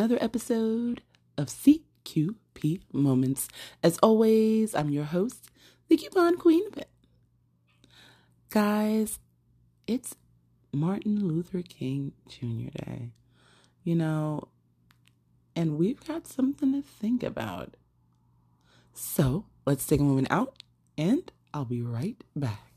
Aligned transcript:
another 0.00 0.16
episode 0.22 1.02
of 1.36 1.48
CQP 1.48 2.80
Moments. 2.90 3.48
As 3.82 3.98
always, 4.02 4.74
I'm 4.74 4.88
your 4.88 5.04
host, 5.04 5.50
the 5.88 5.98
Coupon 5.98 6.38
Queen. 6.38 6.62
Guys, 8.48 9.18
it's 9.86 10.16
Martin 10.72 11.28
Luther 11.28 11.60
King 11.60 12.12
Jr. 12.26 12.70
Day. 12.82 13.10
You 13.84 13.94
know, 13.94 14.48
and 15.54 15.76
we've 15.76 16.02
got 16.06 16.26
something 16.26 16.72
to 16.72 16.80
think 16.80 17.22
about. 17.22 17.74
So 18.94 19.44
let's 19.66 19.86
take 19.86 20.00
a 20.00 20.04
moment 20.04 20.28
out, 20.30 20.62
and 20.96 21.30
I'll 21.52 21.66
be 21.66 21.82
right 21.82 22.16
back. 22.34 22.69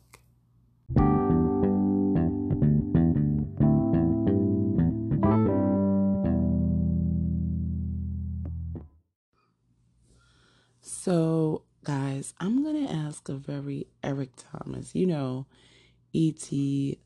You 14.93 15.07
know, 15.07 15.47
E.T., 16.13 16.99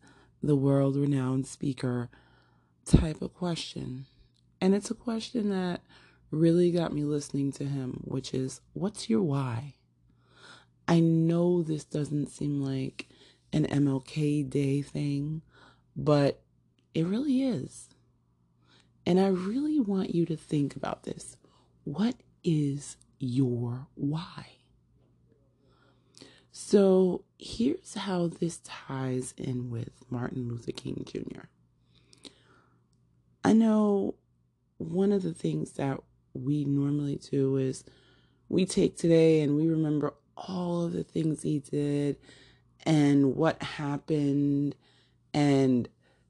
the 0.44 0.56
world 0.56 0.96
renowned 0.96 1.48
speaker 1.48 2.10
type 2.86 3.22
of 3.22 3.34
question. 3.34 4.06
And 4.62 4.76
it's 4.76 4.92
a 4.92 4.96
question 4.96 5.50
that 5.50 5.82
really 6.30 6.72
got 6.72 6.94
me 6.94 7.04
listening 7.04 7.52
to 7.54 7.66
him, 7.66 8.02
which 8.04 8.34
is 8.34 8.62
what's 8.74 9.10
your 9.10 9.22
why? 9.22 9.76
I 10.88 11.00
know 11.00 11.64
this 11.64 11.84
doesn't 11.84 12.28
seem 12.28 12.62
like 12.62 13.08
an 13.52 13.66
MLK 13.66 14.50
Day 14.50 14.82
thing, 14.82 15.42
but 15.96 16.42
it 16.94 17.06
really 17.06 17.44
is. 17.44 17.90
And 19.06 19.20
I 19.20 19.28
really 19.28 19.80
want 19.80 20.14
you 20.14 20.26
to 20.26 20.36
think 20.36 20.76
about 20.76 21.04
this. 21.04 21.38
What 21.84 22.16
is 22.44 22.98
your 23.20 23.88
why? 23.96 24.57
So 26.60 27.24
here's 27.38 27.94
how 27.94 28.28
this 28.28 28.60
ties 28.64 29.36
in 29.38 29.70
with 29.70 29.92
Martin 30.10 30.50
Luther 30.50 30.72
King 30.72 31.06
Jr. 31.06 31.44
I 33.44 33.54
know 33.54 34.16
one 34.80 35.12
of 35.12 35.22
the 35.22 35.36
things 35.36 35.74
that 35.74 36.00
we 36.34 36.66
normally 36.66 37.18
do 37.30 37.58
is 37.58 37.84
we 38.50 38.66
take 38.66 38.98
today 38.98 39.42
and 39.42 39.56
we 39.56 39.68
remember 39.68 40.16
all 40.36 40.86
of 40.86 40.94
the 40.94 41.04
things 41.04 41.44
he 41.44 41.60
did 41.60 42.18
and 42.88 43.36
what 43.36 43.62
happened 43.62 44.76
and 45.36 45.88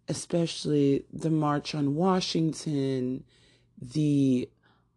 especially 0.10 1.06
the 1.12 1.32
march 1.32 1.74
on 1.74 1.96
Washington, 1.96 3.24
the 3.82 4.50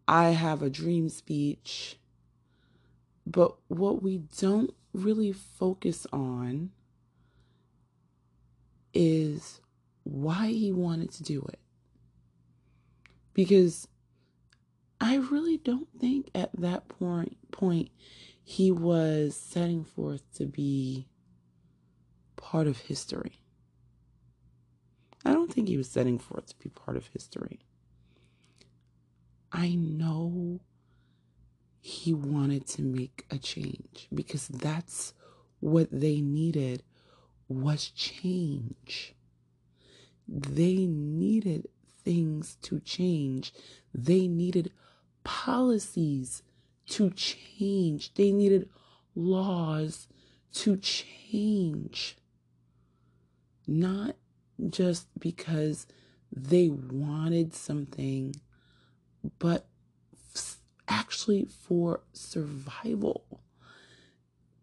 I 0.09 0.31
have 0.31 0.61
a 0.61 0.69
dream 0.69 1.09
speech. 1.09 2.01
But 3.25 3.55
what 3.69 4.03
we 4.03 4.19
don't 4.37 4.75
really 4.93 5.33
focus 5.33 6.07
on 6.13 6.71
is 8.93 9.61
why 10.03 10.49
he 10.49 10.73
wanted 10.73 11.11
to 11.13 11.23
do 11.23 11.45
it. 11.49 11.59
Because 13.33 13.87
I 15.01 15.17
really 15.17 15.57
don't 15.57 15.89
think 15.99 16.31
at 16.35 16.51
that 16.61 16.89
point 16.89 17.37
point 17.51 17.91
he 18.43 18.71
was 18.71 19.37
setting 19.37 19.85
forth 19.85 20.23
to 20.35 20.47
be 20.47 21.07
part 22.37 22.67
of 22.67 22.79
history. 22.79 23.41
I 25.25 25.33
don't 25.33 25.53
think 25.53 25.69
he 25.69 25.77
was 25.77 25.89
setting 25.89 26.19
forth 26.19 26.47
to 26.47 26.57
be 26.59 26.71
part 26.71 26.97
of 26.97 27.07
history. 27.09 27.61
I 29.53 29.75
know 29.75 30.61
he 31.81 32.13
wanted 32.13 32.67
to 32.67 32.83
make 32.83 33.25
a 33.31 33.39
change 33.39 34.09
because 34.15 34.49
that's 34.49 35.15
what 35.61 35.89
they 35.91 36.21
needed 36.21 36.83
was 37.49 37.89
change. 37.89 39.15
They 40.29 40.87
needed 40.87 41.69
things 42.05 42.57
to 42.63 42.81
change. 42.81 43.53
They 43.95 44.29
needed 44.29 44.73
policies 45.25 46.43
to 46.91 47.11
change. 47.11 48.15
They 48.15 48.31
needed 48.31 48.69
laws 49.15 50.07
to 50.53 50.77
change. 50.77 52.17
Not 53.67 54.17
just 54.69 55.07
because 55.19 55.87
they 56.33 56.69
wanted 56.69 57.55
something, 57.55 58.35
but 59.39 59.67
actually 60.91 61.47
for 61.47 62.03
survival. 62.13 63.25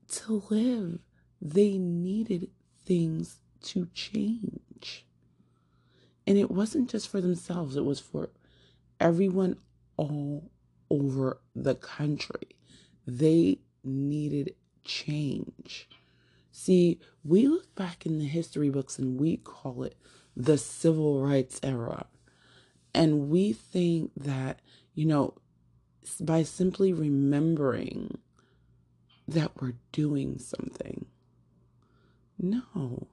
To 0.10 0.44
live, 0.50 1.00
they 1.42 1.78
needed 1.78 2.50
things 2.86 3.38
to 3.64 3.88
change. 3.94 5.06
And 6.28 6.38
it 6.38 6.52
wasn't 6.52 6.90
just 6.90 7.08
for 7.08 7.22
themselves, 7.22 7.76
it 7.76 7.86
was 7.86 8.00
for 8.00 8.30
everyone 9.00 9.58
all 9.96 10.52
over 10.90 11.40
the 11.56 11.76
country. 11.76 12.56
They 13.06 13.60
needed 13.84 14.54
change. 14.84 15.88
See, 16.52 17.00
we 17.24 17.48
look 17.48 17.74
back 17.76 18.06
in 18.06 18.20
the 18.20 18.26
history 18.26 18.70
books 18.70 18.98
and 19.00 19.20
we 19.20 19.38
call 19.38 19.84
it 19.84 19.96
the 20.36 20.58
civil 20.58 21.22
rights 21.22 21.60
era. 21.64 22.08
And 22.94 23.30
we 23.30 23.54
think 23.54 24.12
that, 24.18 24.60
you 24.96 25.06
know, 25.06 25.36
by 26.20 26.44
simply 26.44 26.94
remembering 26.94 28.18
that 29.28 29.62
we're 29.62 29.76
doing 29.92 30.40
something. 30.40 31.06
No, 32.40 33.08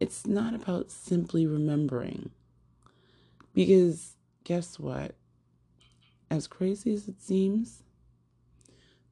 it's 0.00 0.26
not 0.26 0.54
about 0.54 0.90
simply 0.90 1.46
remembering. 1.46 2.30
Because 3.54 4.16
guess 4.44 4.78
what? 4.78 5.14
As 6.30 6.46
crazy 6.46 6.92
as 6.92 7.08
it 7.08 7.22
seems, 7.22 7.82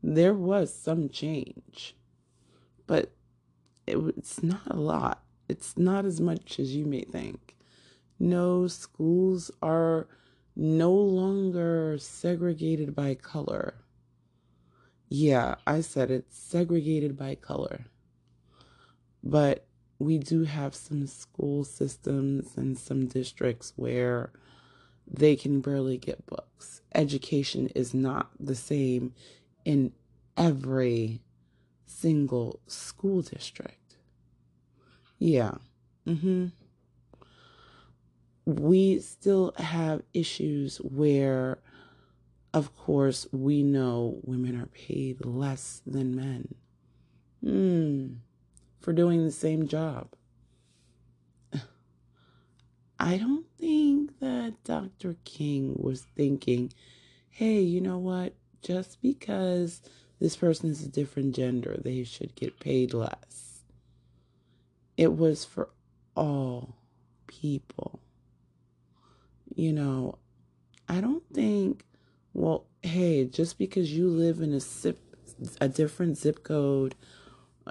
there 0.03 0.34
was 0.34 0.75
some 0.75 1.09
change, 1.09 1.94
but 2.87 3.12
it, 3.87 3.97
it's 4.17 4.43
not 4.43 4.67
a 4.67 4.77
lot. 4.77 5.23
It's 5.49 5.77
not 5.77 6.05
as 6.05 6.21
much 6.21 6.59
as 6.59 6.75
you 6.75 6.84
may 6.84 7.03
think. 7.03 7.56
No, 8.19 8.67
schools 8.67 9.50
are 9.62 10.09
no 10.57 10.93
longer 10.93 11.97
segregated 11.99 12.95
by 12.95 13.15
color. 13.15 13.75
Yeah, 15.09 15.57
I 15.67 15.81
said 15.81 16.11
it's 16.11 16.37
segregated 16.37 17.17
by 17.17 17.35
color. 17.35 17.87
But 19.23 19.67
we 19.99 20.19
do 20.19 20.45
have 20.45 20.75
some 20.75 21.07
school 21.07 21.65
systems 21.65 22.57
and 22.57 22.77
some 22.77 23.07
districts 23.07 23.73
where 23.77 24.33
they 25.07 25.37
can 25.37 25.61
barely 25.61 25.99
get 25.99 26.27
books. 26.27 26.83
Education 26.95 27.69
is 27.75 27.95
not 27.95 28.31
the 28.39 28.55
same 28.55 29.15
in 29.65 29.93
every 30.37 31.23
single 31.87 32.61
school 32.67 33.23
district. 33.23 33.97
Yeah. 35.19 35.55
Mm 36.07 36.21
Mhm 36.21 36.63
we 38.46 39.00
still 39.00 39.55
have 39.56 40.02
issues 40.12 40.76
where, 40.79 41.58
of 42.52 42.76
course, 42.76 43.26
we 43.32 43.62
know 43.62 44.20
women 44.23 44.61
are 44.61 44.67
paid 44.67 45.25
less 45.25 45.81
than 45.87 46.14
men 46.14 46.55
mm, 47.44 48.17
for 48.81 48.93
doing 48.93 49.25
the 49.25 49.32
same 49.32 49.67
job. 49.67 50.08
I 52.99 53.17
don't 53.17 53.46
think 53.58 54.19
that 54.20 54.62
Dr. 54.64 55.17
King 55.25 55.75
was 55.79 56.06
thinking, 56.14 56.73
hey, 57.31 57.61
you 57.61 57.81
know 57.81 57.99
what? 57.99 58.35
Just 58.62 59.00
because 59.00 59.81
this 60.20 60.37
person 60.37 60.70
is 60.70 60.85
a 60.85 60.88
different 60.88 61.35
gender, 61.35 61.79
they 61.82 62.05
should 62.05 62.35
get 62.35 62.61
paid 62.61 62.93
less. 62.93 63.62
It 64.97 65.17
was 65.17 65.44
for 65.44 65.70
all 66.14 66.76
people 67.26 68.00
you 69.55 69.73
know, 69.73 70.19
I 70.89 71.01
don't 71.01 71.23
think, 71.33 71.85
well, 72.33 72.67
hey, 72.83 73.25
just 73.25 73.59
because 73.59 73.93
you 73.93 74.09
live 74.09 74.41
in 74.41 74.53
a 74.53 74.61
zip, 74.61 74.99
a 75.61 75.69
different 75.69 76.19
zip 76.19 76.43
code, 76.43 76.95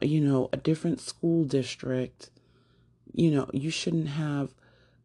you 0.01 0.21
know, 0.21 0.49
a 0.51 0.57
different 0.57 0.99
school 0.99 1.43
district, 1.43 2.29
you 3.13 3.29
know, 3.29 3.49
you 3.53 3.69
shouldn't 3.69 4.09
have 4.09 4.53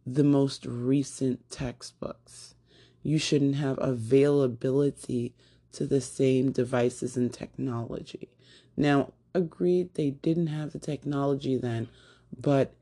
the 0.06 0.24
most 0.24 0.64
recent 0.64 1.50
textbooks. 1.50 2.54
You 3.02 3.18
shouldn't 3.18 3.56
have 3.56 3.78
availability 3.80 5.34
to 5.72 5.86
the 5.86 6.00
same 6.00 6.50
devices 6.50 7.16
and 7.16 7.32
technology. 7.32 8.30
Now, 8.76 9.12
agreed, 9.34 9.94
they 9.94 10.10
didn't 10.10 10.46
have 10.48 10.72
the 10.72 10.78
technology 10.78 11.56
then, 11.56 11.88
but 12.36 12.72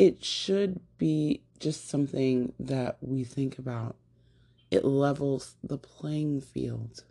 it 0.00 0.24
should 0.24 0.80
be 0.96 1.42
just 1.58 1.86
something 1.90 2.54
that 2.58 2.96
we 3.02 3.22
think 3.22 3.58
about. 3.58 3.96
It 4.70 4.82
levels 4.82 5.56
the 5.62 5.76
playing 5.76 6.40
field. 6.40 7.04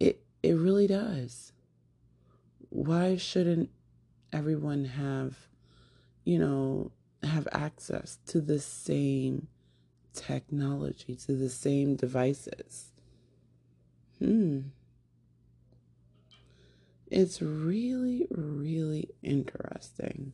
It 0.00 0.22
it 0.42 0.54
really 0.54 0.86
does. 0.86 1.52
Why 2.70 3.18
shouldn't 3.18 3.68
everyone 4.32 4.86
have, 4.86 5.36
you 6.24 6.38
know, 6.38 6.90
have 7.22 7.46
access 7.52 8.18
to 8.28 8.40
the 8.40 8.58
same 8.58 9.48
technology, 10.14 11.16
to 11.16 11.34
the 11.34 11.50
same 11.50 11.96
devices? 11.96 12.92
Hmm. 14.18 14.60
It's 17.10 17.42
really, 17.42 18.26
really 18.30 19.10
interesting. 19.22 20.32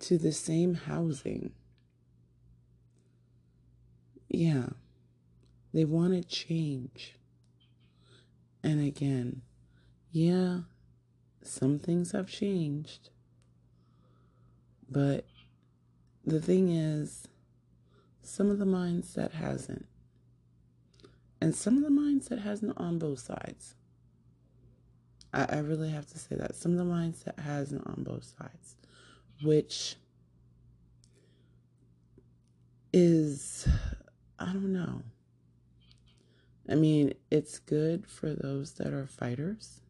To 0.00 0.18
the 0.18 0.32
same 0.32 0.74
housing. 0.74 1.52
Yeah. 4.28 4.70
They 5.72 5.84
want 5.84 6.14
to 6.14 6.22
change. 6.22 7.16
And 8.62 8.84
again, 8.84 9.42
yeah, 10.10 10.60
some 11.42 11.78
things 11.78 12.12
have 12.12 12.28
changed. 12.28 13.10
But 14.90 15.26
the 16.24 16.40
thing 16.40 16.68
is, 16.68 17.28
some 18.22 18.50
of 18.50 18.58
the 18.58 18.64
mindset 18.64 19.32
hasn't. 19.32 19.86
And 21.40 21.54
some 21.54 21.76
of 21.78 21.82
the 21.82 21.88
mindset 21.88 22.42
hasn't 22.42 22.76
on 22.76 22.98
both 22.98 23.20
sides. 23.20 23.74
I, 25.32 25.46
I 25.48 25.58
really 25.58 25.90
have 25.90 26.06
to 26.08 26.18
say 26.18 26.36
that. 26.36 26.54
Some 26.54 26.72
of 26.72 26.78
the 26.78 26.92
mindset 26.92 27.38
hasn't 27.38 27.86
on 27.86 28.02
both 28.02 28.24
sides, 28.38 28.76
which 29.42 29.96
is, 32.92 33.68
I 34.38 34.46
don't 34.46 34.72
know. 34.72 35.02
I 36.68 36.74
mean, 36.74 37.14
it's 37.30 37.58
good 37.58 38.06
for 38.06 38.32
those 38.32 38.72
that 38.74 38.92
are 38.92 39.06
fighters. 39.06 39.80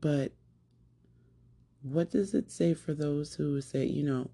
But 0.00 0.32
what 1.82 2.10
does 2.10 2.34
it 2.34 2.50
say 2.50 2.74
for 2.74 2.92
those 2.92 3.34
who 3.34 3.60
say, 3.60 3.86
you 3.86 4.02
know, 4.02 4.30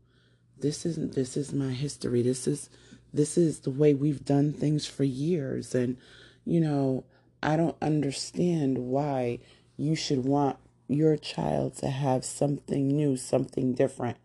this 0.59 0.85
isn't 0.85 1.15
this 1.15 1.37
is 1.37 1.53
my 1.53 1.71
history. 1.71 2.23
This 2.23 2.47
is 2.47 2.69
this 3.12 3.39
is 3.39 3.61
the 3.61 3.71
way 3.71 3.94
we've 3.94 4.25
done 4.25 4.53
things 4.53 4.87
for 4.87 5.05
years 5.05 5.75
and 5.75 5.97
you 6.44 6.61
know, 6.61 7.05
I 7.43 7.56
don't 7.56 7.77
understand 7.81 8.79
why 8.79 9.41
you 9.77 9.94
should 9.94 10.25
want 10.25 10.56
your 10.88 11.17
child 11.17 11.76
to 11.76 11.88
have 11.88 12.25
something 12.25 12.88
new, 12.88 13.17
something 13.17 13.75
different. 13.75 14.17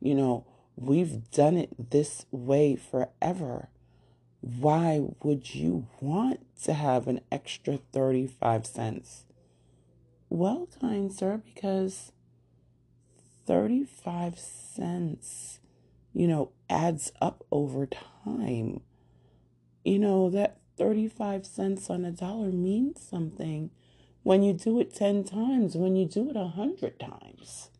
You 0.00 0.14
know, 0.14 0.46
we've 0.76 1.30
done 1.30 1.56
it 1.56 1.90
this 1.90 2.26
way 2.30 2.76
forever 2.76 3.68
why 4.40 5.02
would 5.22 5.54
you 5.54 5.86
want 6.00 6.40
to 6.62 6.72
have 6.72 7.08
an 7.08 7.20
extra 7.30 7.78
35 7.92 8.66
cents? 8.66 9.24
Well, 10.28 10.68
kind 10.80 11.12
sir, 11.12 11.42
because 11.44 12.12
35 13.46 14.38
cents, 14.38 15.60
you 16.12 16.28
know, 16.28 16.52
adds 16.70 17.12
up 17.20 17.44
over 17.50 17.86
time. 17.86 18.80
You 19.84 19.98
know, 19.98 20.30
that 20.30 20.58
35 20.76 21.46
cents 21.46 21.90
on 21.90 22.04
a 22.04 22.12
dollar 22.12 22.52
means 22.52 23.00
something 23.00 23.70
when 24.22 24.42
you 24.42 24.52
do 24.52 24.80
it 24.80 24.94
10 24.94 25.24
times, 25.24 25.76
when 25.76 25.96
you 25.96 26.06
do 26.06 26.28
it 26.30 26.36
a 26.36 26.40
100 26.40 26.98
times, 26.98 27.70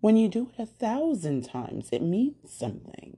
when 0.00 0.16
you 0.16 0.28
do 0.28 0.50
it 0.52 0.62
a 0.62 0.66
thousand 0.66 1.42
times, 1.42 1.88
it 1.90 2.02
means 2.02 2.52
something. 2.52 3.16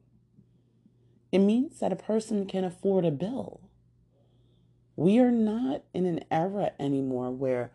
It 1.32 1.38
means 1.40 1.78
that 1.80 1.92
a 1.92 1.96
person 1.96 2.46
can 2.46 2.64
afford 2.64 3.04
a 3.04 3.10
bill. 3.10 3.60
We 4.96 5.18
are 5.18 5.30
not 5.30 5.82
in 5.94 6.06
an 6.06 6.24
era 6.30 6.72
anymore 6.78 7.30
where 7.30 7.70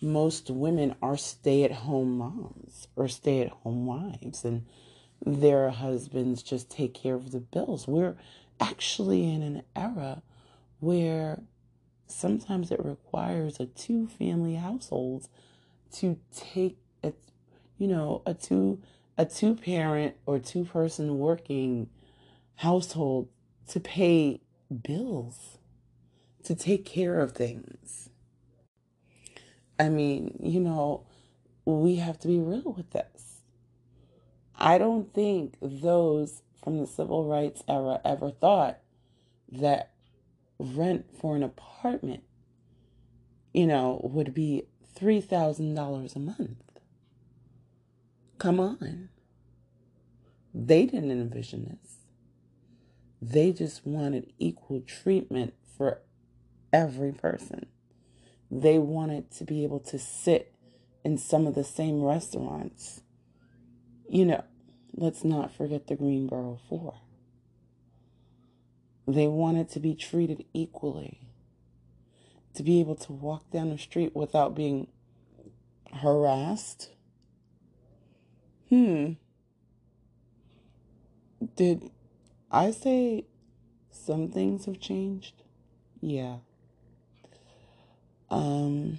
most 0.00 0.50
women 0.50 0.94
are 1.02 1.16
stay 1.16 1.64
at 1.64 1.72
home 1.72 2.16
moms 2.16 2.88
or 2.96 3.08
stay 3.08 3.42
at 3.42 3.50
home 3.50 3.86
wives 3.86 4.44
and 4.44 4.64
their 5.24 5.70
husbands 5.70 6.42
just 6.42 6.70
take 6.70 6.94
care 6.94 7.14
of 7.14 7.32
the 7.32 7.40
bills. 7.40 7.86
We're 7.86 8.16
actually 8.60 9.30
in 9.30 9.42
an 9.42 9.62
era 9.76 10.22
where 10.78 11.42
sometimes 12.10 12.70
it 12.70 12.84
requires 12.84 13.60
a 13.60 13.66
two 13.66 14.06
family 14.06 14.54
household 14.54 15.28
to 15.92 16.18
take 16.34 16.78
a 17.02 17.12
you 17.78 17.86
know 17.86 18.22
a 18.26 18.34
two 18.34 18.80
a 19.18 19.24
two 19.24 19.54
parent 19.54 20.16
or 20.26 20.38
two 20.38 20.64
person 20.64 21.18
working 21.18 21.88
household 22.56 23.28
to 23.68 23.80
pay 23.80 24.40
bills, 24.82 25.58
to 26.44 26.54
take 26.54 26.84
care 26.84 27.20
of 27.20 27.32
things. 27.32 28.10
I 29.78 29.88
mean, 29.88 30.38
you 30.42 30.60
know, 30.60 31.06
we 31.64 31.96
have 31.96 32.18
to 32.20 32.28
be 32.28 32.38
real 32.38 32.74
with 32.76 32.90
this. 32.90 33.42
I 34.56 34.76
don't 34.78 35.12
think 35.14 35.54
those 35.60 36.42
from 36.62 36.78
the 36.78 36.86
civil 36.86 37.24
rights 37.24 37.62
era 37.68 38.00
ever 38.04 38.30
thought 38.30 38.80
that 39.52 39.89
rent 40.60 41.06
for 41.18 41.36
an 41.36 41.42
apartment, 41.42 42.22
you 43.52 43.66
know, 43.66 44.00
would 44.04 44.34
be 44.34 44.64
$3,000 44.98 46.16
a 46.16 46.18
month. 46.18 46.58
Come 48.38 48.60
on. 48.60 49.08
They 50.54 50.86
didn't 50.86 51.10
envision 51.10 51.64
this. 51.64 51.96
They 53.22 53.52
just 53.52 53.86
wanted 53.86 54.32
equal 54.38 54.80
treatment 54.80 55.54
for 55.76 56.00
every 56.72 57.12
person. 57.12 57.66
They 58.50 58.78
wanted 58.78 59.30
to 59.32 59.44
be 59.44 59.62
able 59.64 59.80
to 59.80 59.98
sit 59.98 60.54
in 61.04 61.18
some 61.18 61.46
of 61.46 61.54
the 61.54 61.64
same 61.64 62.02
restaurants. 62.02 63.02
You 64.08 64.24
know, 64.24 64.44
let's 64.94 65.22
not 65.22 65.54
forget 65.54 65.86
the 65.86 65.96
Greensboro 65.96 66.58
Four. 66.68 66.94
They 69.06 69.26
wanted 69.26 69.68
to 69.70 69.80
be 69.80 69.94
treated 69.94 70.44
equally, 70.52 71.20
to 72.54 72.62
be 72.62 72.80
able 72.80 72.96
to 72.96 73.12
walk 73.12 73.50
down 73.50 73.70
the 73.70 73.78
street 73.78 74.14
without 74.14 74.54
being 74.54 74.88
harassed. 75.92 76.90
Hmm. 78.68 79.12
Did 81.56 81.90
I 82.50 82.70
say 82.70 83.24
some 84.10 84.28
things 84.28 84.64
have 84.64 84.80
changed. 84.80 85.42
Yeah. 86.00 86.38
Um, 88.30 88.98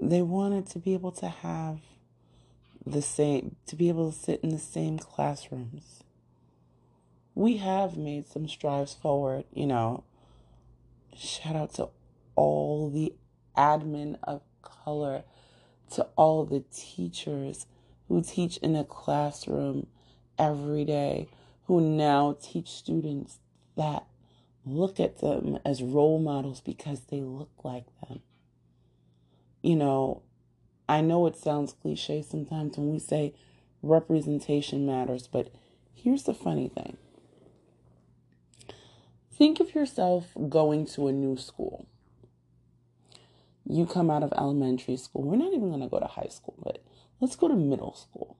they 0.00 0.22
wanted 0.22 0.66
to 0.70 0.78
be 0.78 0.94
able 0.94 1.12
to 1.12 1.28
have 1.28 1.78
the 2.84 3.02
same, 3.02 3.56
to 3.66 3.76
be 3.76 3.88
able 3.88 4.10
to 4.10 4.18
sit 4.18 4.40
in 4.42 4.50
the 4.50 4.58
same 4.58 4.98
classrooms. 4.98 6.02
We 7.36 7.58
have 7.58 7.98
made 7.98 8.26
some 8.26 8.48
strides 8.48 8.94
forward, 8.94 9.44
you 9.52 9.66
know. 9.66 10.04
Shout 11.14 11.54
out 11.54 11.74
to 11.74 11.90
all 12.34 12.88
the 12.88 13.12
admin 13.54 14.16
of 14.22 14.40
color, 14.62 15.22
to 15.90 16.04
all 16.16 16.46
the 16.46 16.64
teachers 16.74 17.66
who 18.08 18.22
teach 18.22 18.56
in 18.56 18.74
a 18.74 18.84
classroom 18.84 19.86
every 20.38 20.86
day 20.86 21.28
who 21.64 21.78
now 21.78 22.38
teach 22.40 22.70
students 22.70 23.38
that 23.76 24.06
look 24.64 24.98
at 24.98 25.20
them 25.20 25.58
as 25.62 25.82
role 25.82 26.18
models 26.18 26.62
because 26.62 27.02
they 27.10 27.20
look 27.20 27.50
like 27.62 27.84
them. 28.08 28.22
You 29.60 29.76
know, 29.76 30.22
I 30.88 31.02
know 31.02 31.26
it 31.26 31.36
sounds 31.36 31.74
cliche 31.74 32.22
sometimes 32.22 32.78
when 32.78 32.90
we 32.90 32.98
say 32.98 33.34
representation 33.82 34.86
matters, 34.86 35.26
but 35.26 35.52
here's 35.94 36.22
the 36.22 36.32
funny 36.32 36.68
thing. 36.68 36.96
Think 39.36 39.60
of 39.60 39.74
yourself 39.74 40.32
going 40.48 40.86
to 40.86 41.08
a 41.08 41.12
new 41.12 41.36
school. 41.36 41.86
You 43.68 43.86
come 43.86 44.10
out 44.10 44.22
of 44.22 44.32
elementary 44.32 44.96
school. 44.96 45.22
We're 45.24 45.36
not 45.36 45.52
even 45.52 45.68
going 45.68 45.82
to 45.82 45.88
go 45.88 45.98
to 45.98 46.06
high 46.06 46.28
school, 46.30 46.54
but 46.62 46.82
let's 47.20 47.36
go 47.36 47.48
to 47.48 47.54
middle 47.54 47.94
school 47.94 48.36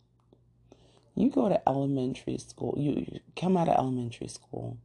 you 1.16 1.30
go 1.30 1.48
to 1.48 1.66
elementary 1.68 2.36
school, 2.38 2.74
you, 2.76 2.92
you 2.92 3.20
come 3.34 3.56
out 3.56 3.68
of 3.68 3.76
elementary 3.78 4.28
school 4.28 4.76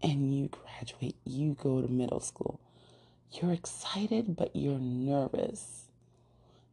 and 0.00 0.32
you 0.34 0.48
graduate, 0.48 1.16
you 1.24 1.56
go 1.60 1.82
to 1.82 1.88
middle 1.88 2.20
school. 2.20 2.60
You're 3.32 3.52
excited, 3.52 4.36
but 4.36 4.54
you're 4.54 4.78
nervous. 4.78 5.86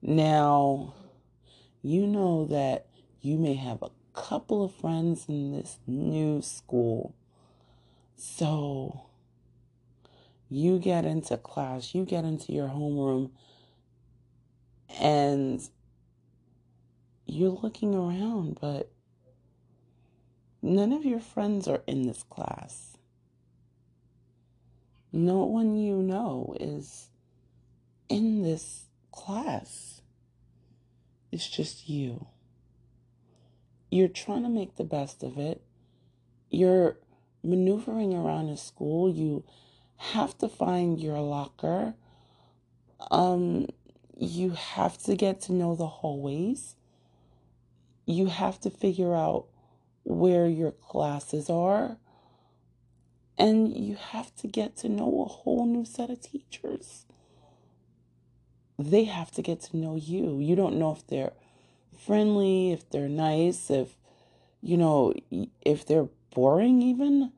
Now, 0.02 0.94
you 1.82 2.06
know 2.06 2.46
that 2.46 2.86
you 3.22 3.38
may 3.38 3.56
have 3.56 3.82
a 3.82 3.90
couple 4.14 4.64
of 4.64 4.74
friends 4.76 5.26
in 5.28 5.52
this 5.52 5.80
new 5.88 6.42
school. 6.44 7.16
So, 8.16 9.08
you 10.50 10.80
get 10.80 11.06
into 11.06 11.38
class, 11.38 11.94
you 11.94 12.06
get 12.06 12.24
into 12.24 12.54
your 12.54 12.70
homeroom, 12.70 13.32
and 15.00 15.62
you're 17.26 17.50
looking 17.50 17.94
around, 17.94 18.58
but 18.62 18.92
none 20.62 20.94
of 20.94 21.06
your 21.06 21.20
friends 21.20 21.68
are 21.68 21.82
in 21.88 22.08
this 22.08 22.24
class. 22.24 22.98
No 25.12 25.44
one 25.46 25.78
you 25.78 25.96
know 25.96 26.56
is 26.60 27.08
in 28.10 28.44
this 28.44 28.86
class. 29.12 30.02
It's 31.32 31.50
just 31.50 31.90
you. 31.90 32.28
You're 33.90 34.08
trying 34.08 34.44
to 34.44 34.50
make 34.50 34.76
the 34.76 34.84
best 34.84 35.24
of 35.24 35.38
it. 35.38 35.62
You're 36.50 36.98
maneuvering 37.46 38.14
around 38.14 38.50
a 38.50 38.58
school. 38.58 39.10
You 39.10 39.44
have 39.98 40.38
to 40.40 40.50
find 40.50 41.00
your 41.00 41.20
locker. 41.20 41.94
Um, 43.12 43.68
you 44.18 44.52
have 44.52 44.98
to 45.04 45.16
get 45.16 45.42
to 45.42 45.54
know 45.54 45.76
the 45.76 45.88
hallways. 45.88 46.76
You 48.06 48.28
have 48.28 48.60
to 48.62 48.70
figure 48.70 49.16
out 49.16 49.46
where 50.04 50.48
your 50.48 50.72
classes 50.72 51.50
are. 51.50 51.98
And 53.38 53.76
you 53.76 53.96
have 53.96 54.34
to 54.38 54.48
get 54.48 54.78
to 54.78 54.90
know 54.90 55.24
a 55.24 55.30
whole 55.30 55.66
new 55.66 55.84
set 55.84 56.10
of 56.10 56.22
teachers. 56.22 57.06
They 58.80 59.06
have 59.06 59.32
to 59.32 59.42
get 59.42 59.62
to 59.62 59.78
know 59.78 59.96
you. 59.96 60.40
You 60.40 60.56
don't 60.56 60.78
know 60.78 60.92
if 60.94 61.06
they're 61.08 61.34
friendly, 62.06 62.72
if 62.72 62.90
they're 62.90 63.10
nice, 63.10 63.70
if, 63.70 63.98
you 64.62 64.78
know, 64.78 65.14
if 65.62 65.86
they're 65.86 66.08
boring, 66.36 66.84
even. 66.84 67.32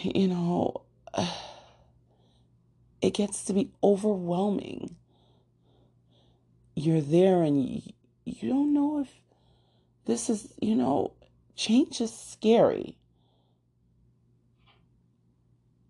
You 0.00 0.28
know, 0.28 0.82
it 3.02 3.12
gets 3.12 3.44
to 3.44 3.52
be 3.52 3.70
overwhelming. 3.84 4.96
You're 6.74 7.02
there 7.02 7.42
and 7.42 7.68
you, 7.68 7.82
you 8.24 8.48
don't 8.48 8.72
know 8.72 9.00
if 9.00 9.08
this 10.06 10.30
is, 10.30 10.54
you 10.62 10.74
know, 10.74 11.12
change 11.54 12.00
is 12.00 12.16
scary. 12.16 12.96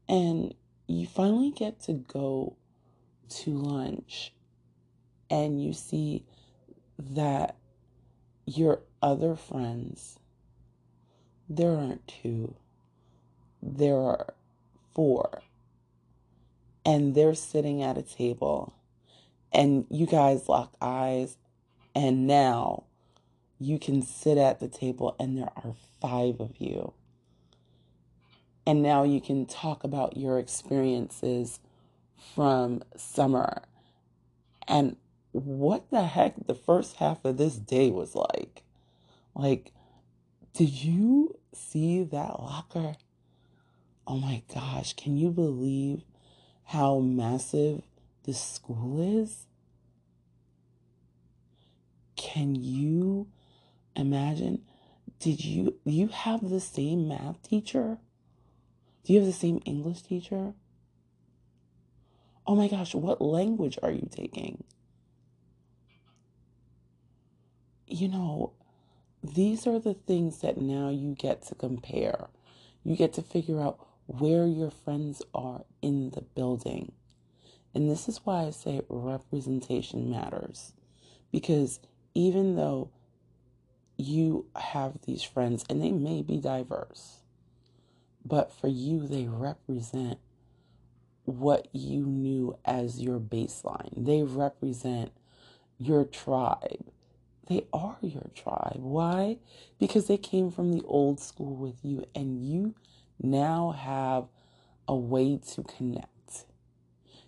And 0.08 0.54
you 0.88 1.06
finally 1.06 1.52
get 1.52 1.80
to 1.82 1.92
go 1.92 2.56
to 3.28 3.50
lunch 3.50 4.32
and 5.30 5.62
you 5.62 5.72
see 5.72 6.24
that 6.98 7.56
your 8.44 8.80
other 9.00 9.34
friends, 9.34 10.18
there 11.48 11.72
aren't 11.72 12.06
two, 12.06 12.54
there 13.62 13.96
are 13.96 14.34
four. 14.94 15.42
And 16.84 17.14
they're 17.14 17.34
sitting 17.34 17.82
at 17.82 17.96
a 17.96 18.02
table, 18.02 18.74
and 19.52 19.86
you 19.88 20.06
guys 20.06 20.48
lock 20.48 20.74
eyes, 20.80 21.36
and 21.94 22.26
now 22.26 22.84
you 23.60 23.78
can 23.78 24.02
sit 24.02 24.36
at 24.36 24.58
the 24.58 24.68
table, 24.68 25.14
and 25.20 25.38
there 25.38 25.50
are 25.56 25.74
five 26.00 26.40
of 26.40 26.56
you. 26.58 26.92
And 28.66 28.82
now 28.82 29.04
you 29.04 29.20
can 29.20 29.46
talk 29.46 29.84
about 29.84 30.16
your 30.16 30.38
experiences 30.38 31.60
from 32.34 32.82
summer 32.96 33.62
and 34.68 34.96
what 35.32 35.90
the 35.90 36.04
heck 36.04 36.46
the 36.46 36.54
first 36.54 36.96
half 36.96 37.24
of 37.24 37.36
this 37.36 37.56
day 37.56 37.90
was 37.90 38.14
like. 38.14 38.62
Like, 39.34 39.72
did 40.54 40.70
you 40.70 41.38
see 41.54 42.02
that 42.04 42.40
locker? 42.40 42.94
Oh 44.06 44.16
my 44.18 44.42
gosh, 44.52 44.94
can 44.94 45.16
you 45.16 45.30
believe 45.30 46.02
how 46.64 46.98
massive 46.98 47.82
the 48.24 48.34
school 48.34 49.22
is? 49.22 49.46
Can 52.16 52.54
you 52.54 53.28
imagine? 53.96 54.62
Did 55.18 55.44
you 55.44 55.78
you 55.84 56.08
have 56.08 56.48
the 56.48 56.60
same 56.60 57.08
math 57.08 57.42
teacher? 57.42 57.98
Do 59.04 59.12
you 59.12 59.20
have 59.20 59.26
the 59.26 59.32
same 59.32 59.60
English 59.64 60.02
teacher? 60.02 60.54
Oh 62.46 62.56
my 62.56 62.68
gosh, 62.68 62.94
what 62.94 63.20
language 63.20 63.78
are 63.82 63.90
you 63.90 64.08
taking? 64.10 64.64
You 67.86 68.08
know, 68.08 68.52
these 69.22 69.66
are 69.66 69.78
the 69.78 69.94
things 69.94 70.40
that 70.40 70.60
now 70.60 70.88
you 70.88 71.14
get 71.14 71.42
to 71.46 71.54
compare. 71.54 72.28
You 72.84 72.96
get 72.96 73.12
to 73.14 73.22
figure 73.22 73.60
out 73.60 73.78
where 74.06 74.46
your 74.46 74.70
friends 74.70 75.22
are 75.34 75.62
in 75.80 76.10
the 76.10 76.22
building. 76.22 76.92
And 77.74 77.90
this 77.90 78.08
is 78.08 78.20
why 78.24 78.46
I 78.46 78.50
say 78.50 78.82
representation 78.88 80.10
matters. 80.10 80.72
Because 81.30 81.80
even 82.14 82.56
though 82.56 82.90
you 83.96 84.46
have 84.56 85.02
these 85.06 85.22
friends 85.22 85.64
and 85.70 85.80
they 85.80 85.92
may 85.92 86.22
be 86.22 86.38
diverse, 86.38 87.18
but 88.24 88.52
for 88.52 88.68
you, 88.68 89.06
they 89.06 89.26
represent 89.26 90.18
what 91.24 91.68
you 91.72 92.04
knew 92.06 92.58
as 92.64 93.00
your 93.00 93.18
baseline. 93.18 94.04
They 94.04 94.22
represent 94.22 95.12
your 95.78 96.04
tribe. 96.04 96.90
They 97.48 97.66
are 97.72 97.96
your 98.00 98.30
tribe. 98.34 98.80
Why? 98.80 99.38
Because 99.78 100.06
they 100.06 100.16
came 100.16 100.50
from 100.50 100.72
the 100.72 100.82
old 100.86 101.20
school 101.20 101.56
with 101.56 101.84
you 101.84 102.04
and 102.14 102.42
you 102.42 102.74
now 103.20 103.72
have 103.72 104.26
a 104.86 104.94
way 104.94 105.40
to 105.54 105.62
connect. 105.62 106.08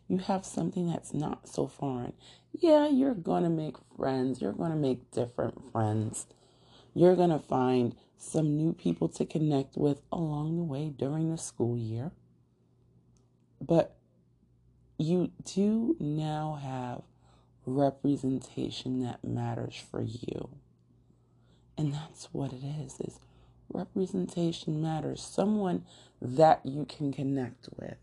You 0.06 0.18
have 0.18 0.44
something 0.44 0.90
that's 0.90 1.14
not 1.14 1.49
so 1.49 1.66
foreign. 1.66 2.12
Yeah, 2.52 2.88
you're 2.88 3.14
going 3.14 3.42
to 3.42 3.50
make 3.50 3.76
friends. 3.97 4.40
You're 4.40 4.52
going 4.52 4.71
to 4.71 4.76
make 4.76 5.11
different 5.11 5.73
friends. 5.73 6.26
You're 6.94 7.16
going 7.16 7.30
to 7.30 7.38
find 7.38 7.94
some 8.16 8.56
new 8.56 8.73
people 8.73 9.09
to 9.09 9.26
connect 9.26 9.76
with 9.76 10.00
along 10.12 10.56
the 10.56 10.62
way 10.62 10.90
during 10.97 11.30
the 11.30 11.38
school 11.38 11.76
year. 11.76 12.12
But 13.61 13.97
you 14.99 15.33
do 15.44 15.97
now 15.99 16.59
have 16.62 17.02
representation 17.66 19.02
that 19.02 19.25
matters 19.25 19.83
for 19.90 20.02
you. 20.02 20.50
And 21.76 21.92
that's 21.92 22.28
what 22.33 22.52
it 22.52 22.62
is 22.64 23.00
is 23.00 23.18
representation 23.73 24.80
matters. 24.80 25.23
Someone 25.23 25.85
that 26.21 26.61
you 26.64 26.85
can 26.85 27.12
connect 27.12 27.68
with. 27.76 27.97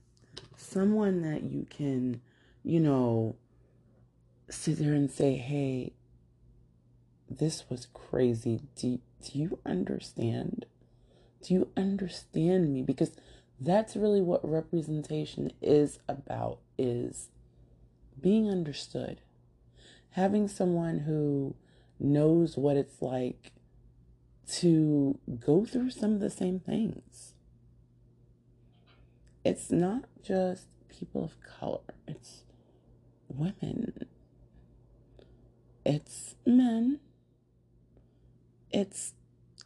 Someone 0.55 1.21
that 1.21 1.43
you 1.43 1.65
can, 1.69 2.21
you 2.63 2.79
know, 2.79 3.35
sit 4.49 4.77
there 4.77 4.93
and 4.93 5.09
say, 5.09 5.35
"Hey, 5.35 5.93
this 7.29 7.69
was 7.69 7.87
crazy. 7.93 8.61
Do, 8.75 8.99
do 9.23 9.39
you 9.39 9.59
understand? 9.65 10.65
Do 11.41 11.53
you 11.53 11.69
understand 11.77 12.73
me?" 12.73 12.81
Because 12.81 13.11
that's 13.59 13.95
really 13.95 14.21
what 14.21 14.47
representation 14.47 15.51
is 15.61 15.99
about 16.07 16.59
is 16.77 17.29
being 18.19 18.49
understood. 18.49 19.21
Having 20.11 20.49
someone 20.49 20.99
who 20.99 21.55
knows 21.99 22.57
what 22.57 22.75
it's 22.75 23.01
like 23.01 23.51
to 24.47 25.17
go 25.39 25.65
through 25.65 25.91
some 25.91 26.13
of 26.13 26.19
the 26.19 26.29
same 26.29 26.59
things. 26.59 27.33
It's 29.45 29.71
not 29.71 30.03
just 30.23 30.65
people 30.89 31.23
of 31.23 31.35
color, 31.41 31.79
it's 32.07 32.43
women, 33.29 34.05
it's 35.85 36.35
men, 36.45 36.99
it's 38.71 39.13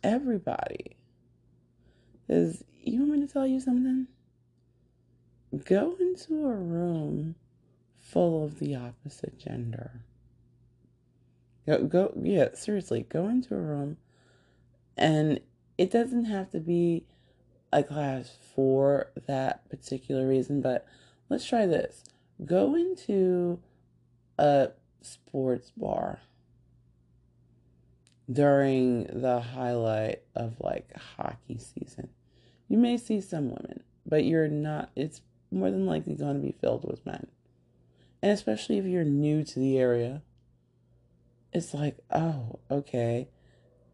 everybody. 0.04 0.96
Because 2.28 2.64
you 2.82 3.00
want 3.00 3.12
me 3.20 3.28
to 3.28 3.34
tell 3.34 3.48
you 3.48 3.60
something? 3.60 4.08
Go 5.66 5.96
into 6.00 6.46
a 6.46 6.56
room 6.56 7.36
full 7.98 8.44
of 8.44 8.60
the 8.60 8.75
opposite 8.75 9.40
gender. 9.40 10.02
Go, 11.65 11.84
go, 11.84 12.13
yeah, 12.22 12.50
seriously, 12.53 13.05
go 13.10 13.27
into 13.27 13.55
a 13.55 13.60
room 13.60 13.98
and 14.98 15.39
it 15.77 15.91
doesn't 15.91 16.25
have 16.25 16.51
to 16.51 16.60
be 16.60 17.05
a 17.74 17.84
class 17.84 18.38
for 18.55 19.12
that 19.27 19.67
particular 19.69 20.27
reason, 20.27 20.62
but 20.62 20.86
let's 21.29 21.45
try 21.45 21.65
this. 21.65 22.03
Go 22.45 22.75
into 22.75 23.60
a 24.38 24.69
sports 25.01 25.72
bar 25.75 26.19
during 28.31 29.03
the 29.22 29.39
highlight 29.39 30.22
of 30.36 30.55
like 30.60 30.89
hockey 31.17 31.57
season. 31.57 32.10
You 32.67 32.77
may 32.77 32.98
see 32.98 33.22
some 33.22 33.50
women, 33.50 33.84
but 34.05 34.24
you're 34.24 34.48
not, 34.48 34.91
it's 34.95 35.22
more 35.51 35.69
than 35.69 35.86
likely 35.86 36.15
going 36.15 36.36
to 36.36 36.41
be 36.41 36.55
filled 36.60 36.86
with 36.86 37.05
men. 37.05 37.27
And 38.22 38.31
especially 38.31 38.77
if 38.77 38.86
you're 38.86 39.03
new 39.03 39.43
to 39.43 39.60
the 39.60 39.77
area, 39.77 40.24
it's 41.55 41.74
like, 41.74 41.97
oh, 42.12 42.59
okay. 42.69 43.29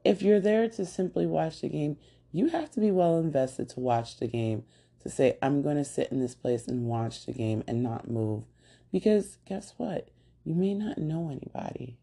If 0.03 0.23
you're 0.23 0.39
there 0.39 0.67
to 0.67 0.83
simply 0.83 1.27
watch 1.27 1.61
the 1.61 1.69
game, 1.69 1.97
you 2.31 2.47
have 2.47 2.71
to 2.71 2.79
be 2.79 2.89
well 2.89 3.19
invested 3.19 3.69
to 3.69 3.79
watch 3.79 4.17
the 4.17 4.27
game, 4.27 4.63
to 5.03 5.09
say, 5.09 5.37
I'm 5.43 5.61
going 5.61 5.77
to 5.77 5.85
sit 5.85 6.11
in 6.11 6.19
this 6.19 6.33
place 6.33 6.67
and 6.67 6.87
watch 6.87 7.23
the 7.27 7.33
game 7.33 7.63
and 7.67 7.83
not 7.83 8.09
move. 8.09 8.45
Because 8.91 9.37
guess 9.47 9.75
what? 9.77 10.09
You 10.43 10.55
may 10.55 10.73
not 10.73 10.97
know 10.97 11.29
anybody. 11.29 11.99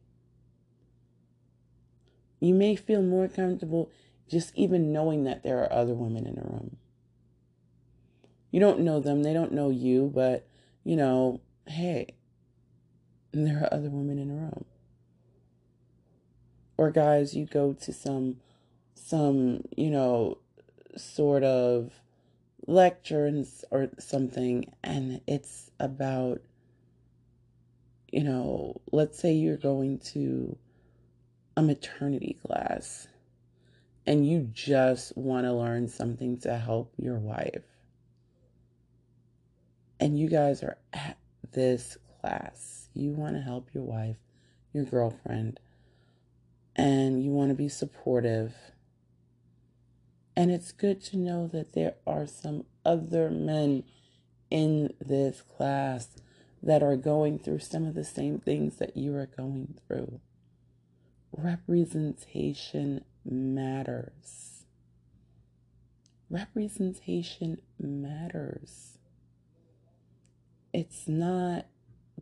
You 2.39 2.55
may 2.55 2.77
feel 2.77 3.03
more 3.03 3.27
comfortable 3.27 3.91
just 4.31 4.55
even 4.55 4.93
knowing 4.93 5.25
that 5.25 5.43
there 5.43 5.59
are 5.59 5.73
other 5.73 5.95
women 5.95 6.25
in 6.25 6.37
the 6.37 6.43
room. 6.43 6.77
You 8.53 8.61
don't 8.61 8.81
know 8.81 9.01
them, 9.01 9.25
they 9.25 9.33
don't 9.33 9.53
know 9.53 9.71
you, 9.71 10.13
but 10.15 10.47
you 10.85 10.95
know, 10.95 11.41
hey, 11.67 12.15
there 13.33 13.59
are 13.65 13.75
other 13.75 13.91
women 13.91 14.21
in 14.21 14.29
the 14.29 14.35
room. 14.35 14.65
Or 16.79 16.91
guys, 16.91 17.35
you 17.35 17.45
go 17.45 17.75
to 17.75 17.93
some 17.93 18.37
some, 18.95 19.65
you 19.77 19.91
know, 19.91 20.39
sort 20.97 21.43
of 21.43 21.93
lecture 22.67 23.27
and, 23.27 23.47
or 23.71 23.89
something 23.99 24.73
and 24.83 25.21
it's 25.27 25.71
about 25.81 26.41
you 28.11 28.25
know, 28.25 28.81
let's 28.91 29.19
say 29.19 29.33
you're 29.33 29.57
going 29.57 29.99
to 29.99 30.57
a 31.57 31.63
maternity 31.63 32.39
class 32.47 33.07
and 34.07 34.27
you 34.27 34.49
just 34.53 35.17
want 35.17 35.45
to 35.45 35.53
learn 35.53 35.89
something 35.89 36.39
to 36.39 36.57
help 36.57 36.93
your 36.97 37.19
wife. 37.19 37.65
And 40.01 40.19
you 40.19 40.29
guys 40.29 40.63
are 40.63 40.79
at 40.93 41.19
this 41.53 41.99
class. 42.21 42.89
You 42.95 43.11
want 43.11 43.37
to 43.37 43.43
help 43.43 43.69
your 43.75 43.83
wife, 43.83 44.17
your 44.73 44.85
girlfriend, 44.85 45.61
and 46.79 47.25
you 47.25 47.33
want 47.33 47.51
to 47.51 47.55
be 47.55 47.69
supportive. 47.69 48.55
And 50.37 50.53
it's 50.53 50.71
good 50.71 51.03
to 51.07 51.17
know 51.17 51.49
that 51.49 51.73
there 51.73 51.95
are 52.07 52.27
some 52.27 52.65
other 52.87 53.29
men 53.29 53.83
in 54.51 54.95
this 55.01 55.43
class 55.43 56.17
that 56.63 56.83
are 56.83 56.97
going 56.97 57.41
through 57.41 57.59
some 57.59 57.85
of 57.85 57.95
the 57.95 58.05
same 58.05 58.39
things 58.39 58.77
that 58.77 58.97
you 58.97 59.17
are 59.17 59.27
going 59.27 59.75
through. 59.87 60.21
Representation 61.37 63.05
matters. 63.25 64.65
Representation 66.31 67.61
matters. 67.81 68.99
It's 70.73 71.09
not 71.09 71.67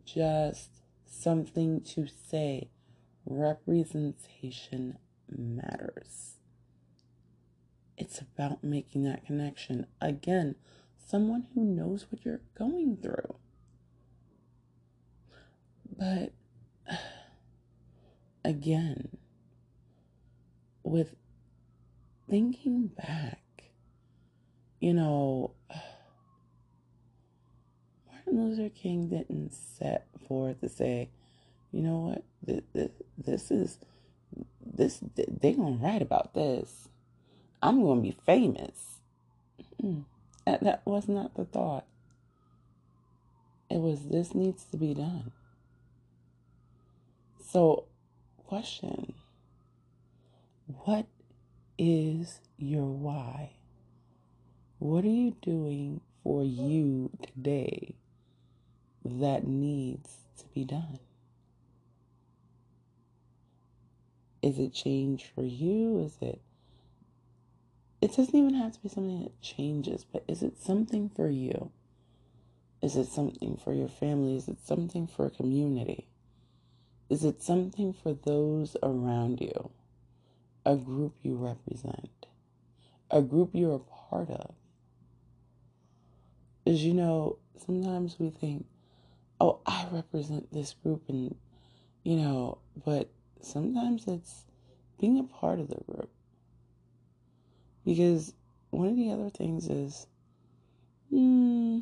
just 0.03 0.81
something 1.05 1.81
to 1.81 2.07
say. 2.07 2.69
Representation 3.29 4.97
matters. 5.29 6.37
It's 7.97 8.21
about 8.21 8.63
making 8.63 9.03
that 9.03 9.25
connection. 9.25 9.85
Again, 9.99 10.55
someone 10.95 11.47
who 11.53 11.65
knows 11.65 12.05
what 12.09 12.23
you're 12.23 12.39
going 12.57 12.95
through. 12.95 13.35
But 15.97 16.31
again, 18.45 19.17
with 20.83 21.15
thinking 22.29 22.87
back, 22.87 23.41
you 24.79 24.93
know, 24.93 25.51
Martin 28.09 28.55
Luther 28.55 28.69
King 28.69 29.09
didn't 29.09 29.53
set 29.53 30.07
forth 30.29 30.61
to 30.61 30.69
say, 30.69 31.09
you 31.71 31.81
know 31.81 31.97
what, 31.97 32.23
this, 32.43 32.61
this, 32.73 32.91
this 33.17 33.51
is, 33.51 33.79
this, 34.65 34.99
they 35.15 35.53
gonna 35.53 35.77
write 35.77 36.01
about 36.01 36.33
this. 36.33 36.89
I'm 37.61 37.81
gonna 37.83 38.01
be 38.01 38.15
famous. 38.25 38.99
That, 40.45 40.63
that 40.63 40.81
was 40.85 41.07
not 41.07 41.35
the 41.35 41.45
thought. 41.45 41.85
It 43.69 43.79
was, 43.79 44.07
this 44.07 44.33
needs 44.33 44.63
to 44.71 44.77
be 44.77 44.93
done. 44.93 45.31
So, 47.49 47.85
question 48.45 49.13
What 50.67 51.07
is 51.77 52.39
your 52.57 52.85
why? 52.85 53.51
What 54.79 55.03
are 55.03 55.09
you 55.09 55.35
doing 55.41 56.01
for 56.23 56.43
you 56.43 57.09
today 57.21 57.95
that 59.03 59.47
needs 59.47 60.17
to 60.37 60.45
be 60.53 60.65
done? 60.65 60.99
Is 64.41 64.59
it 64.59 64.73
change 64.73 65.25
for 65.33 65.43
you? 65.43 65.99
Is 65.99 66.17
it 66.21 66.41
it 67.99 68.15
doesn't 68.15 68.35
even 68.35 68.53
have 68.53 68.73
to 68.73 68.79
be 68.79 68.89
something 68.89 69.23
that 69.23 69.41
changes, 69.41 70.05
but 70.05 70.23
is 70.27 70.43
it 70.43 70.61
something 70.61 71.09
for 71.09 71.29
you? 71.29 71.71
Is 72.81 72.95
it 72.95 73.07
something 73.07 73.57
for 73.57 73.73
your 73.73 73.87
family? 73.87 74.35
Is 74.35 74.47
it 74.47 74.59
something 74.63 75.07
for 75.07 75.25
a 75.25 75.31
community? 75.31 76.07
Is 77.09 77.23
it 77.23 77.41
something 77.41 77.93
for 77.93 78.13
those 78.13 78.77
around 78.83 79.41
you? 79.41 79.71
A 80.65 80.75
group 80.75 81.15
you 81.23 81.35
represent? 81.35 82.27
A 83.09 83.21
group 83.21 83.51
you're 83.53 83.75
a 83.75 83.79
part 83.79 84.29
of? 84.29 84.53
As 86.67 86.83
you 86.83 86.93
know, 86.93 87.39
sometimes 87.65 88.17
we 88.19 88.29
think, 88.29 88.67
oh, 89.39 89.59
I 89.65 89.87
represent 89.91 90.53
this 90.53 90.75
group, 90.83 91.03
and, 91.07 91.35
you 92.03 92.17
know, 92.17 92.59
but 92.85 93.09
sometimes 93.41 94.07
it's 94.07 94.45
being 94.99 95.19
a 95.19 95.23
part 95.23 95.59
of 95.59 95.69
the 95.69 95.83
group. 95.85 96.09
Because 97.85 98.33
one 98.69 98.87
of 98.87 98.95
the 98.95 99.11
other 99.11 99.29
things 99.29 99.67
is, 99.69 100.07
hmm, 101.09 101.79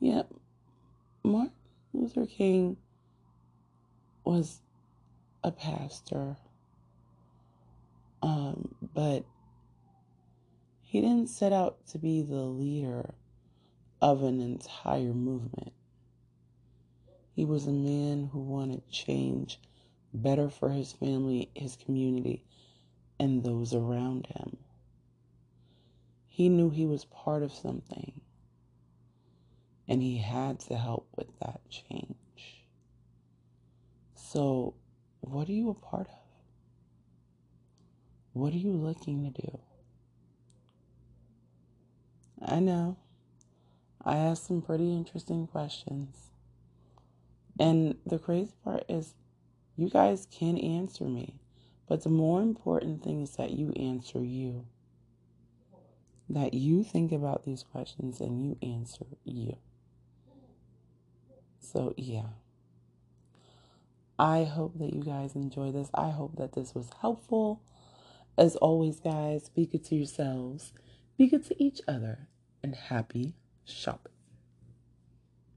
yeah, 0.00 0.22
Martin 1.22 1.52
Luther 1.92 2.26
King 2.26 2.76
was 4.24 4.60
a 5.44 5.52
pastor, 5.52 6.36
um, 8.22 8.74
but 8.94 9.24
he 10.82 11.00
didn't 11.00 11.28
set 11.28 11.52
out 11.52 11.86
to 11.88 11.98
be 11.98 12.22
the 12.22 12.34
leader 12.34 13.14
of 14.02 14.22
an 14.22 14.40
entire 14.40 15.14
movement. 15.14 15.72
He 17.34 17.44
was 17.44 17.66
a 17.66 17.72
man 17.72 18.30
who 18.32 18.40
wanted 18.40 18.88
change 18.90 19.60
better 20.22 20.48
for 20.48 20.70
his 20.70 20.92
family, 20.92 21.50
his 21.54 21.76
community, 21.76 22.42
and 23.18 23.44
those 23.44 23.74
around 23.74 24.26
him. 24.26 24.56
He 26.26 26.48
knew 26.48 26.70
he 26.70 26.86
was 26.86 27.04
part 27.04 27.42
of 27.42 27.52
something, 27.52 28.20
and 29.88 30.02
he 30.02 30.18
had 30.18 30.60
to 30.60 30.76
help 30.76 31.08
with 31.16 31.28
that 31.40 31.60
change. 31.70 32.66
So, 34.14 34.74
what 35.20 35.48
are 35.48 35.52
you 35.52 35.70
a 35.70 35.74
part 35.74 36.08
of? 36.08 36.14
What 38.32 38.52
are 38.52 38.58
you 38.58 38.72
looking 38.72 39.24
to 39.24 39.42
do? 39.42 39.58
I 42.44 42.60
know. 42.60 42.98
I 44.04 44.18
asked 44.18 44.46
some 44.46 44.60
pretty 44.60 44.92
interesting 44.94 45.46
questions. 45.46 46.28
And 47.58 47.96
the 48.04 48.18
crazy 48.18 48.52
part 48.62 48.84
is, 48.88 49.14
you 49.76 49.90
guys 49.90 50.26
can 50.30 50.58
answer 50.58 51.04
me. 51.04 51.36
But 51.88 52.02
the 52.02 52.08
more 52.08 52.42
important 52.42 53.04
thing 53.04 53.22
is 53.22 53.36
that 53.36 53.50
you 53.50 53.72
answer 53.72 54.22
you. 54.22 54.66
That 56.28 56.54
you 56.54 56.82
think 56.82 57.12
about 57.12 57.44
these 57.44 57.62
questions 57.62 58.20
and 58.20 58.42
you 58.42 58.58
answer 58.60 59.06
you. 59.24 59.56
So, 61.60 61.94
yeah. 61.96 62.30
I 64.18 64.44
hope 64.44 64.78
that 64.78 64.94
you 64.94 65.02
guys 65.02 65.34
enjoy 65.34 65.72
this. 65.72 65.90
I 65.94 66.10
hope 66.10 66.36
that 66.36 66.54
this 66.54 66.74
was 66.74 66.88
helpful. 67.00 67.60
As 68.38 68.56
always, 68.56 68.98
guys, 68.98 69.48
be 69.50 69.66
good 69.66 69.84
to 69.84 69.94
yourselves, 69.94 70.72
be 71.16 71.26
good 71.26 71.46
to 71.46 71.62
each 71.62 71.80
other, 71.86 72.28
and 72.62 72.74
happy 72.74 73.34
shopping. 73.64 74.15